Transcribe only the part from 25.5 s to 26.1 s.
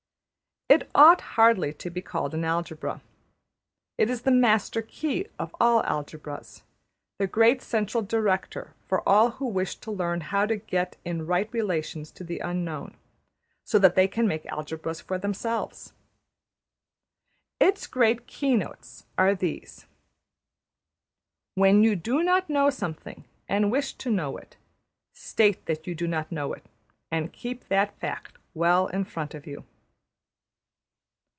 that you do